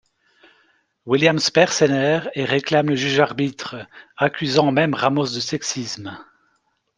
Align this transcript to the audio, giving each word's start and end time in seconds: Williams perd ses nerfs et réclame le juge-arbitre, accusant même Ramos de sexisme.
Williams 1.05 1.51
perd 1.51 1.69
ses 1.71 1.87
nerfs 1.87 2.27
et 2.33 2.43
réclame 2.43 2.89
le 2.89 2.95
juge-arbitre, 2.95 3.75
accusant 4.17 4.71
même 4.71 4.95
Ramos 4.95 5.25
de 5.35 5.39
sexisme. 5.39 6.17